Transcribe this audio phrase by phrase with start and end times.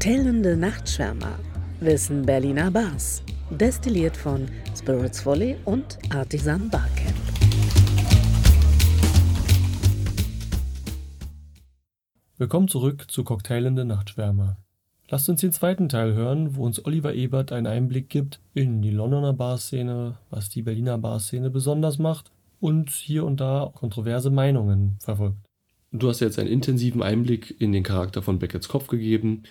[0.00, 1.38] Cocktailende Nachtschwärmer.
[1.80, 3.22] Wissen Berliner Bars.
[3.50, 7.14] Destilliert von Spirits Volley und Artisan Barcamp.
[12.38, 14.56] Willkommen zurück zu Cocktailende Nachtschwärmer.
[15.10, 18.92] Lasst uns den zweiten Teil hören, wo uns Oliver Ebert einen Einblick gibt in die
[18.92, 25.36] Londoner Barszene, was die Berliner Barszene besonders macht und hier und da kontroverse Meinungen verfolgt.
[25.92, 29.42] Du hast jetzt einen intensiven Einblick in den Charakter von Beckett's Kopf gegeben,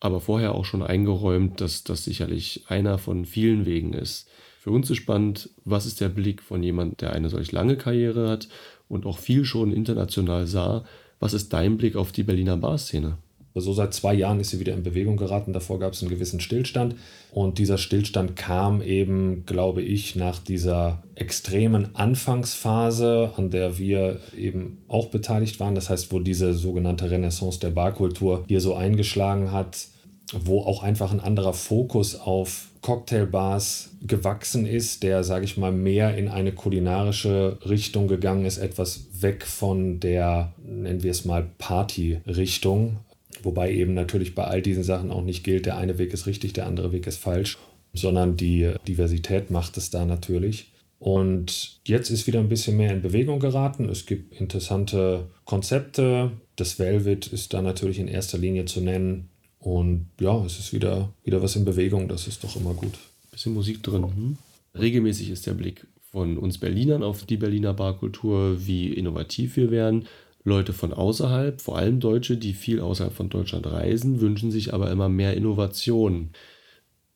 [0.00, 4.28] aber vorher auch schon eingeräumt, dass das sicherlich einer von vielen Wegen ist.
[4.58, 8.28] Für uns ist spannend, was ist der Blick von jemand, der eine solch lange Karriere
[8.28, 8.48] hat
[8.88, 10.84] und auch viel schon international sah.
[11.18, 13.18] Was ist dein Blick auf die Berliner Barszene?
[13.54, 15.52] So seit zwei Jahren ist sie wieder in Bewegung geraten.
[15.52, 16.94] Davor gab es einen gewissen Stillstand.
[17.32, 24.78] Und dieser Stillstand kam eben, glaube ich, nach dieser extremen Anfangsphase, an der wir eben
[24.86, 25.74] auch beteiligt waren.
[25.74, 29.88] Das heißt, wo diese sogenannte Renaissance der Barkultur hier so eingeschlagen hat,
[30.32, 36.16] wo auch einfach ein anderer Fokus auf Cocktailbars gewachsen ist, der, sage ich mal, mehr
[36.16, 42.98] in eine kulinarische Richtung gegangen ist, etwas weg von der, nennen wir es mal, Party-Richtung.
[43.42, 46.52] Wobei eben natürlich bei all diesen Sachen auch nicht gilt, der eine Weg ist richtig,
[46.52, 47.58] der andere Weg ist falsch,
[47.92, 50.72] sondern die Diversität macht es da natürlich.
[50.98, 53.88] Und jetzt ist wieder ein bisschen mehr in Bewegung geraten.
[53.88, 56.32] Es gibt interessante Konzepte.
[56.56, 59.30] Das Velvet ist da natürlich in erster Linie zu nennen.
[59.60, 62.08] Und ja, es ist wieder, wieder was in Bewegung.
[62.08, 62.94] Das ist doch immer gut.
[63.30, 64.02] Bisschen Musik drin.
[64.02, 64.38] Hm?
[64.74, 70.06] Regelmäßig ist der Blick von uns Berlinern auf die Berliner Barkultur, wie innovativ wir werden.
[70.42, 74.90] Leute von außerhalb, vor allem Deutsche, die viel außerhalb von Deutschland reisen, wünschen sich aber
[74.90, 76.30] immer mehr Innovation.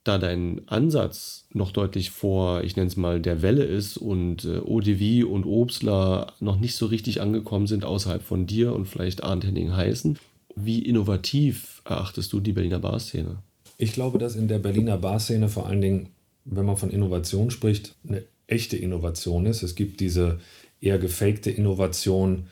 [0.04, 4.58] Da dein Ansatz noch deutlich vor, ich nenne es mal, der Welle ist und äh,
[4.58, 9.46] ODV und Obstler noch nicht so richtig angekommen sind außerhalb von dir und vielleicht Arndt
[9.46, 10.18] Henning heißen,
[10.56, 13.38] wie innovativ erachtest du die Berliner Barszene?
[13.76, 16.08] Ich glaube, dass in der Berliner Barszene vor allen Dingen,
[16.44, 19.62] wenn man von Innovation spricht, eine echte Innovation ist.
[19.62, 20.38] Es gibt diese
[20.80, 22.48] eher gefakte Innovation,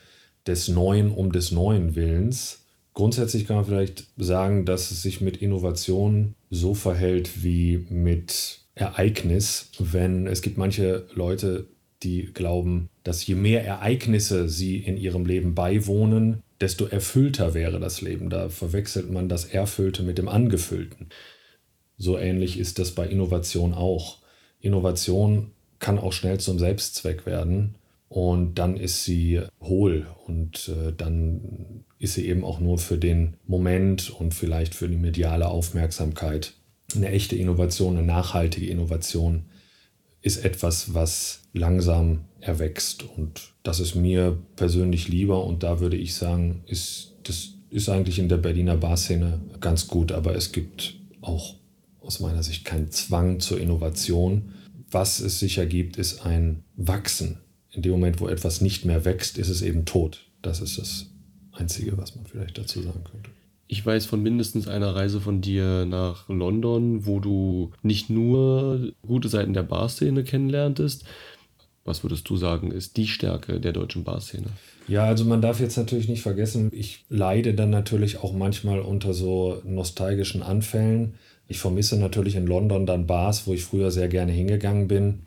[0.46, 2.64] des Neuen um des Neuen Willens.
[2.94, 9.70] Grundsätzlich kann man vielleicht sagen, dass es sich mit Innovation so verhält wie mit Ereignis,
[9.78, 11.66] wenn es gibt manche Leute,
[12.02, 18.00] die glauben, dass je mehr Ereignisse sie in ihrem Leben beiwohnen, desto erfüllter wäre das
[18.00, 18.30] Leben.
[18.30, 21.08] Da verwechselt man das Erfüllte mit dem Angefüllten.
[21.98, 24.18] So ähnlich ist das bei Innovation auch.
[24.60, 27.74] Innovation kann auch schnell zum Selbstzweck werden
[28.08, 33.34] und dann ist sie hohl und äh, dann ist sie eben auch nur für den
[33.46, 36.54] Moment und vielleicht für die mediale Aufmerksamkeit.
[36.94, 39.46] Eine echte Innovation, eine nachhaltige Innovation
[40.22, 46.14] ist etwas, was langsam erwächst und das ist mir persönlich lieber und da würde ich
[46.14, 51.56] sagen, ist das ist eigentlich in der Berliner Barszene ganz gut, aber es gibt auch
[52.00, 54.52] aus meiner Sicht keinen Zwang zur Innovation.
[54.90, 57.38] Was es sicher gibt, ist ein Wachsen
[57.72, 60.26] in dem Moment, wo etwas nicht mehr wächst, ist es eben tot.
[60.42, 61.06] Das ist das
[61.52, 63.30] Einzige, was man vielleicht dazu sagen könnte.
[63.72, 69.30] Ich weiß von mindestens einer Reise von dir nach London, wo du nicht nur gute
[69.30, 71.04] Seiten der Barszene kennenlerntest.
[71.82, 74.48] Was würdest du sagen, ist die Stärke der deutschen Barszene?
[74.88, 79.14] Ja, also man darf jetzt natürlich nicht vergessen, ich leide dann natürlich auch manchmal unter
[79.14, 81.14] so nostalgischen Anfällen.
[81.48, 85.22] Ich vermisse natürlich in London dann Bars, wo ich früher sehr gerne hingegangen bin.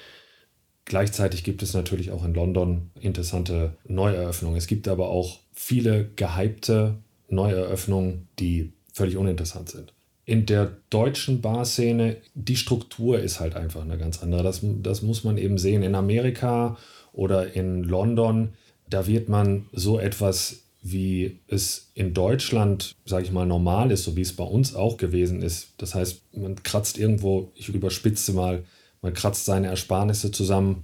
[0.86, 4.56] Gleichzeitig gibt es natürlich auch in London interessante Neueröffnungen.
[4.60, 7.00] Es gibt aber auch viele gehypte
[7.36, 9.94] Neueröffnungen, die völlig uninteressant sind.
[10.26, 14.42] In der deutschen Barszene, die Struktur ist halt einfach eine ganz andere.
[14.42, 15.84] Das, das muss man eben sehen.
[15.84, 16.78] In Amerika
[17.14, 18.54] oder in London,
[18.90, 24.16] da wird man so etwas wie es in Deutschland, sage ich mal, normal ist, so
[24.16, 25.70] wie es bei uns auch gewesen ist.
[25.78, 28.64] Das heißt, man kratzt irgendwo, ich überspitze mal,
[29.02, 30.84] man kratzt seine Ersparnisse zusammen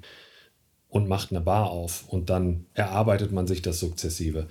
[0.89, 4.47] und macht eine Bar auf und dann erarbeitet man sich das sukzessive.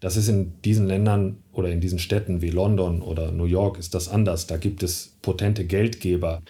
[0.00, 3.94] Das ist in diesen Ländern oder in diesen Städten wie London oder New York ist
[3.94, 4.46] das anders.
[4.46, 6.42] Da gibt es potente Geldgeber.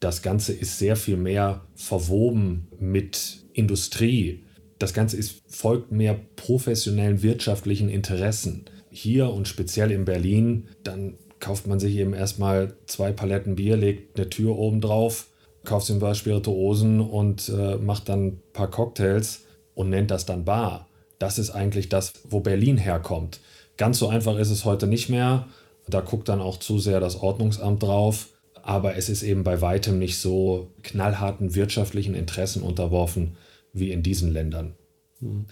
[0.00, 4.44] Das Ganze ist sehr viel mehr verwoben mit Industrie.
[4.78, 8.66] Das Ganze ist, folgt mehr professionellen wirtschaftlichen Interessen.
[8.90, 14.18] Hier und speziell in Berlin, dann kauft man sich eben erstmal zwei Paletten Bier, legt
[14.18, 15.28] eine Tür oben drauf,
[15.64, 19.44] kauft sich ein paar Spirituosen und äh, macht dann ein paar Cocktails
[19.74, 20.87] und nennt das dann Bar.
[21.18, 23.40] Das ist eigentlich das, wo Berlin herkommt.
[23.76, 25.48] Ganz so einfach ist es heute nicht mehr.
[25.88, 28.28] Da guckt dann auch zu sehr das Ordnungsamt drauf.
[28.62, 33.36] Aber es ist eben bei weitem nicht so knallharten wirtschaftlichen Interessen unterworfen
[33.72, 34.74] wie in diesen Ländern.
[35.20, 35.46] Hm.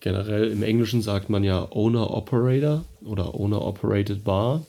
[0.00, 4.66] Generell im Englischen sagt man ja Owner-Operator oder Owner-Operated Bar.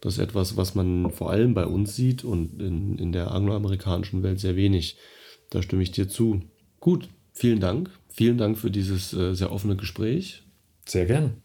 [0.00, 4.22] Das ist etwas, was man vor allem bei uns sieht und in, in der angloamerikanischen
[4.22, 4.96] Welt sehr wenig.
[5.50, 6.42] Da stimme ich dir zu.
[6.80, 7.90] Gut, vielen Dank.
[8.16, 10.44] Vielen Dank für dieses äh, sehr offene Gespräch.
[10.86, 11.42] Sehr gern.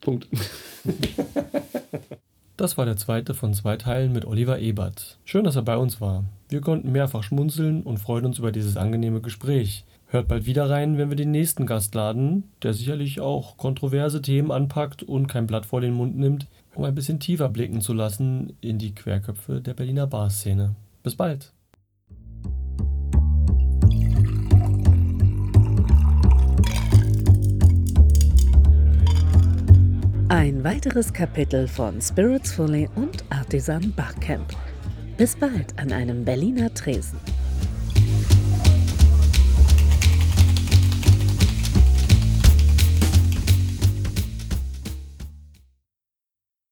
[0.00, 0.28] Punkt.
[2.58, 5.18] Das war der zweite von zwei Teilen mit Oliver Ebert.
[5.26, 6.24] Schön, dass er bei uns war.
[6.48, 9.84] Wir konnten mehrfach schmunzeln und freuen uns über dieses angenehme Gespräch.
[10.06, 14.50] Hört bald wieder rein, wenn wir den nächsten Gast laden, der sicherlich auch kontroverse Themen
[14.50, 18.56] anpackt und kein Blatt vor den Mund nimmt, um ein bisschen tiefer blicken zu lassen
[18.62, 20.76] in die Querköpfe der Berliner Barszene.
[21.02, 21.52] Bis bald!
[30.36, 34.54] Ein weiteres Kapitel von Spirits Fully und Artisan Barcamp.
[35.16, 37.18] Bis bald an einem Berliner Tresen.